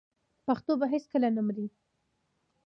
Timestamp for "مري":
1.47-1.67